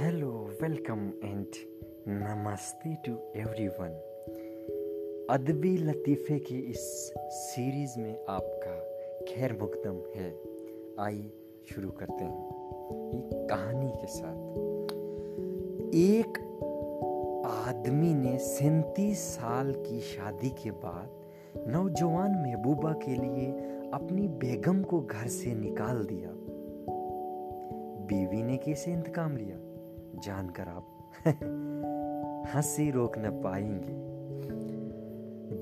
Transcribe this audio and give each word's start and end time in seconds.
Welcome 0.00 1.10
and 1.22 1.56
namaste 2.06 2.94
to 3.04 3.12
every 3.34 3.66
one 3.78 3.92
ادبی 5.28 5.76
لطیفے 5.76 6.38
کی 6.38 6.62
اس 6.68 6.80
سیریز 7.32 7.96
میں 7.96 8.14
آپ 8.26 8.44
کا 8.62 8.74
خیر 9.28 9.52
مقدم 9.52 9.98
ہے 10.16 10.30
آئیے 10.96 11.28
شروع 11.64 11.90
کرتے 11.90 12.24
ہیں 12.24 12.48
ایک 13.12 13.30
کہانی 13.48 13.92
کے 14.00 14.06
ساتھ 14.06 14.92
ایک 15.92 16.38
آدمی 17.44 18.12
نے 18.12 18.38
سینتیس 18.38 19.18
سال 19.18 19.72
کی 19.88 20.00
شادی 20.06 20.50
کے 20.62 20.70
بعد 20.72 21.56
نوجوان 21.66 22.32
محبوبہ 22.42 22.92
کے 22.92 23.14
لیے 23.14 23.52
اپنی 23.92 24.28
بیگم 24.28 24.82
کو 24.82 25.00
گھر 25.00 25.28
سے 25.28 25.54
نکال 25.54 26.08
دیا 26.08 26.32
بیوی 28.08 28.42
نے 28.42 28.56
کیسے 28.56 28.92
انتقام 28.92 29.36
لیا 29.36 29.56
جان 30.24 30.50
کر 30.50 30.66
آپ 30.66 31.26
ہنسی 32.54 32.92
روک 32.92 33.18
نہ 33.18 33.28
پائیں 33.42 33.82
گے 33.82 33.94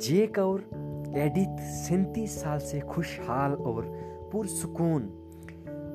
جیک 0.00 0.38
اور 0.38 0.60
ایڈیت 1.14 1.60
سینتیس 1.86 2.30
سال 2.30 2.60
سے 2.60 2.80
خوشحال 2.80 3.52
اور 3.64 3.84
پرسکون 4.32 5.08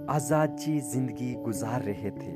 آزادی 0.07 0.79
زندگی 0.79 1.35
گزار 1.47 1.81
رہے 1.81 2.09
تھے 2.19 2.35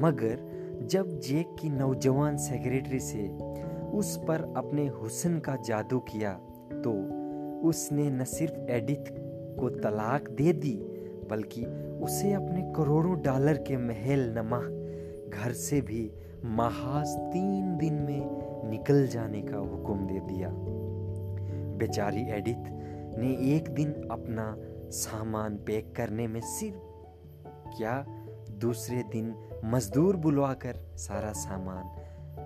مگر 0.00 0.36
جب 0.80 1.06
جیک 1.20 1.58
کی 1.58 1.68
نوجوان 1.68 2.38
سیکریٹری 2.38 2.98
سے 2.98 3.26
اس 3.92 4.18
پر 4.26 4.44
اپنے 4.54 4.88
حسن 4.88 5.40
کا 5.40 5.56
جادو 5.66 6.00
کیا 6.00 6.38
تو 6.84 6.94
اس 7.68 7.92
نے 7.92 8.08
نہ 8.10 8.24
صرف 8.24 8.58
ایڈیت 8.68 9.08
کو 9.58 9.68
طلاق 9.68 10.28
دے 10.38 10.52
دی 10.52 10.76
بلکہ 11.30 11.66
اسے 12.00 12.34
اپنے 12.34 12.72
کروڑوں 12.76 13.16
ڈالر 13.16 13.54
کے 13.54 13.76
محل 13.76 14.30
نما 14.34 14.60
گھر 15.32 15.52
سے 15.52 15.80
بھی 15.80 16.08
محاذ 16.42 17.14
تین 17.32 17.80
دن 17.80 17.94
میں 17.94 18.20
نکل 18.64 19.06
جانے 19.06 19.42
کا 19.42 19.58
حکم 19.58 20.06
دے 20.06 20.18
دیا۔ 20.18 20.48
بیچاری 21.78 22.22
ایڈت 22.24 22.70
نے 23.18 23.32
ایک 23.32 23.76
دن 23.76 23.92
اپنا 24.08 24.56
سامان 24.92 25.56
پیک 25.58 25.96
کرنے 25.96 26.26
میں 26.26 26.40
صرف 26.40 26.76
کیا، 27.76 28.02
دوسرے 28.48 29.02
دن 29.12 29.32
مزدور 29.62 30.14
بلوا 30.14 30.54
کر 30.54 30.72
سارا 30.96 31.32
سامان 31.34 31.86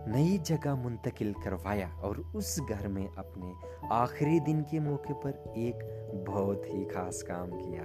نئی 0.06 0.38
جگہ 0.42 0.74
منتقل 0.74 1.32
کروایا 1.44 1.88
اور 2.00 2.16
اس 2.34 2.60
گھر 2.68 2.88
میں 2.88 3.06
اپنے 3.16 3.52
آخری 3.90 4.38
دن 4.38 4.62
کے 4.70 4.80
موقع 4.80 5.12
پر 5.12 5.32
ایک 5.54 5.76
بہت 6.26 6.66
ہی 6.74 6.84
خاص 6.88 7.22
کام 7.22 7.50
کیا۔ 7.50 7.82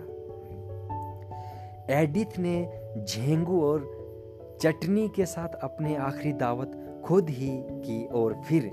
ایڈیت 1.88 2.40
نے 2.40 2.70
جھینگو 3.08 3.66
اور 3.66 3.80
چٹنی 4.60 5.08
کے 5.08 5.26
ساتھ 5.26 5.56
اپنے 5.62 5.98
آخری 5.98 6.32
دعوت 6.32 6.70
خود 7.04 7.30
ہی 7.30 7.62
کی 7.84 8.06
اور 8.06 8.32
پھر 8.48 8.68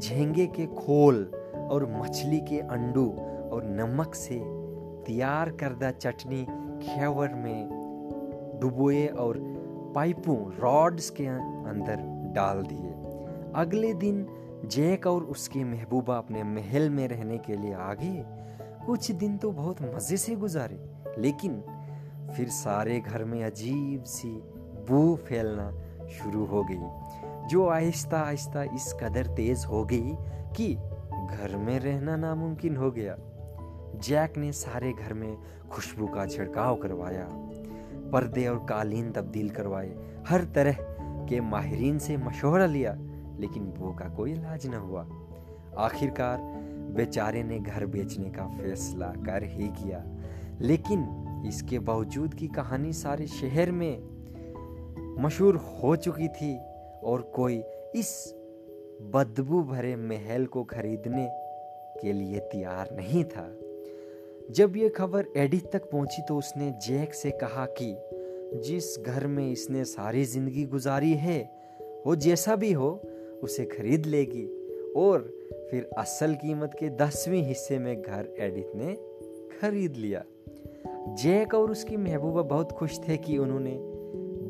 جھینگے 0.00 0.46
کے 0.46 0.66
کھول 0.76 1.30
اور 1.70 1.82
مچھلی 1.82 2.40
کے 2.40 2.62
انڈو 2.62 3.14
اور 3.50 3.62
نمک 3.62 4.14
سے 4.14 4.40
تیار 5.06 5.46
کردہ 5.46 5.90
چٹنی 5.98 6.44
کھیور 6.80 7.28
میں 7.28 7.68
ڈبوئے 8.60 9.08
اور 9.08 9.36
پائپوں 9.94 10.36
راڈز 10.62 11.10
کے 11.10 11.28
اندر 11.28 11.94
ڈال 12.34 12.70
دیے۔ 12.70 12.94
اگلے 13.54 13.92
دن 13.92 14.24
جیک 14.62 15.06
اور 15.06 15.22
اس 15.22 15.48
کی 15.48 15.64
محبوبہ 15.64 16.12
اپنے 16.12 16.42
محل 16.42 16.88
میں 16.88 17.08
رہنے 17.08 17.38
کے 17.38 17.56
لیے 17.56 17.74
آگے 17.74 18.22
کچھ 18.86 19.12
دن 19.12 19.38
تو 19.38 19.50
بہت 19.50 19.82
مزے 19.82 20.16
سے 20.16 20.36
گزارے، 20.36 20.76
لیکن 21.16 21.60
پھر 22.36 22.46
سارے 22.50 23.00
گھر 23.10 23.24
میں 23.24 23.46
عجیب 23.46 24.06
سی 24.06 24.40
بو 24.88 25.16
پھیلنا 25.16 25.70
شروع 26.08 26.46
ہو 26.46 26.68
گئی۔ 26.68 26.78
جو 27.50 27.68
آہستہ 27.68 28.16
آہستہ 28.16 28.58
اس 28.58 28.94
قدر 29.00 29.22
تیز 29.36 29.66
ہو 29.66 29.90
گئی 29.90 30.16
کہ 30.52 30.76
گھر 31.10 31.56
میں 31.56 31.80
رہنا 31.80 32.16
ناممکن 32.16 32.76
ہو 32.76 32.96
گیا۔ 32.96 33.16
جیک 34.00 34.38
نے 34.38 34.52
سارے 34.52 34.92
گھر 34.98 35.12
میں 35.12 35.36
خوشبو 35.68 36.06
کا 36.06 36.26
چھڑکاؤ 36.26 36.76
کروایا۔ 36.76 37.28
پردے 38.10 38.46
اور 38.46 38.56
قالین 38.58 39.12
تبدیل 39.12 39.48
کروائے۔ 39.48 39.94
ہر 40.30 40.40
طرح 40.52 40.72
کے 41.28 41.40
ماہرین 41.40 41.98
سے 41.98 42.16
مشورہ 42.16 42.66
لیا، 42.66 42.94
لیکن 43.38 43.70
بو 43.78 43.92
کا 43.92 44.08
کوئی 44.08 44.32
علاج 44.32 44.66
نہ 44.66 44.76
ہوا۔ 44.76 45.04
آخر 45.72 46.08
کار 46.14 46.38
بیچارے 46.94 47.42
نے 47.42 47.58
گھر 47.66 47.86
بیچنے 47.86 48.30
کا 48.30 48.46
فیصلہ 48.58 49.04
کر 49.26 49.42
ہی 49.42 49.68
کیا۔ 49.76 50.04
لیکن 50.58 51.02
اس 51.48 51.62
کے 51.62 51.80
باوجود 51.80 52.34
کی 52.34 52.48
کہانی 52.48 52.92
سارے 52.92 53.26
شہر 53.26 53.70
میں 53.70 54.15
مشہور 55.16 55.54
ہو 55.54 55.96
چکی 55.96 56.28
تھی 56.28 56.58
اور 57.02 57.20
کوئی 57.20 57.62
اس 57.92 58.34
بدبو 59.00 59.62
بھرے 59.62 59.96
محل 59.96 60.46
کو 60.46 60.64
خریدنے 60.64 61.28
کے 62.02 62.12
لیے 62.12 62.40
تیار 62.40 62.92
نہیں 62.92 63.30
تھا۔ 63.30 63.48
جب 64.48 64.76
یہ 64.76 64.88
خبر 64.94 65.22
ایڈی 65.34 65.60
تک 65.60 65.90
پہنچی 65.90 66.22
تو 66.28 66.38
اس 66.38 66.56
نے 66.56 66.70
جیک 66.86 67.14
سے 67.14 67.30
کہا 67.30 67.66
کہ 67.66 67.94
جس 68.62 68.98
گھر 69.06 69.26
میں 69.26 69.52
اس 69.52 69.70
نے 69.70 69.84
ساری 69.84 70.24
زندگی 70.24 70.68
گزاری 70.68 71.14
ہے، 71.14 71.44
وہ 72.04 72.14
جیسا 72.14 72.54
بھی 72.54 72.74
ہو، 72.74 72.98
اسے 73.42 73.66
خرید 73.76 74.06
لے 74.06 74.24
گی۔ 74.24 74.48
اور 74.94 75.20
پھر 75.70 75.82
اصل 75.96 76.34
قیمت 76.42 76.74
کے 76.74 76.88
دسویں 76.88 77.52
حصے 77.52 77.78
میں 77.78 77.94
گھر 78.04 78.26
ایڈیت 78.36 78.74
نے 78.74 78.94
خرید 79.60 79.98
لیا۔ 79.98 80.22
جیک 81.22 81.54
اور 81.54 81.68
اس 81.68 81.84
کی 81.84 81.96
محبوبہ 81.96 82.42
بہت 82.42 82.72
خوش 82.72 83.00
تھے 83.00 83.16
کہ 83.16 83.38
انہوں 83.38 83.60
نے 83.60 83.78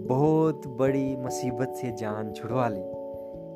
بہت 0.08 0.66
بڑی 0.66 1.16
مصیبت 1.16 1.76
سے 1.76 1.90
جان 1.90 2.34
چھڑوا 2.34 2.68
لی۔ 2.68 2.82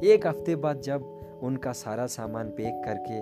ایک 0.08 0.26
ہفتے 0.26 0.56
بعد 0.56 0.74
جب 0.82 1.00
ان 1.40 1.56
کا 1.56 1.72
سارا 1.72 2.06
سامان 2.06 2.50
پیک 2.50 2.84
کر 2.84 2.94
کے 3.08 3.20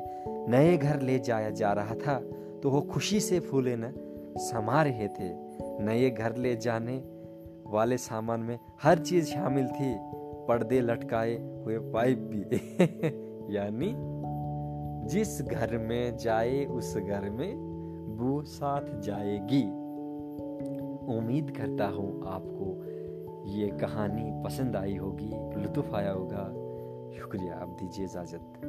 نئے 0.48 0.78
گھر 0.82 1.00
لے 1.00 1.18
جایا 1.18 1.50
جا 1.50 1.74
رہا 1.74 1.94
تھا، 1.94 2.20
تو 2.62 2.70
وہ 2.70 2.80
خوشی 2.80 3.20
سے 3.20 3.40
پھولے 3.40 3.76
نہ 3.76 3.86
سما 4.38 4.84
رہے 4.84 5.06
تھے۔ 5.16 5.32
نئے 5.78 6.16
گھر 6.16 6.34
لے 6.34 6.54
جانے 6.54 7.00
والے 7.64 7.96
سامان 7.96 8.40
میں 8.40 8.56
ہر 8.84 9.04
چیز 9.04 9.28
شامل 9.28 9.66
تھی۔ 9.68 9.94
پردے 10.46 10.80
لٹکائے 10.80 11.36
ہوئے 11.36 11.78
پائپ 11.92 12.18
بھی۔ 12.18 12.44
یعنی 13.48 13.94
جس 15.08 15.42
گھر 15.50 15.78
میں 15.78 16.10
جائے 16.10 16.66
اس 16.66 16.96
گھر 17.06 17.30
میں 17.30 17.54
بو 18.18 18.42
ساتھ 18.42 18.90
جائے 19.02 19.38
گی۔ 19.50 19.64
امید 21.18 21.50
کرتا 21.56 21.90
ہوں 21.90 22.20
آپ 22.26 22.42
کو 22.42 22.74
یہ 23.48 23.70
کہانی 23.78 24.30
پسند 24.44 24.76
آئی 24.76 24.98
ہوگی 24.98 25.30
لطف 25.56 25.94
آیا 25.94 26.12
ہوگا۔ 26.14 26.52
شکریہ 27.18 27.52
آپ 27.52 27.80
دیجیے 27.80 28.06
اجازت۔ 28.06 28.64